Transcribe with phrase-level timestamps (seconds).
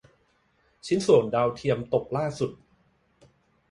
[0.85, 2.51] ชิ้นส่วนดาวเทียมตกล่าสุด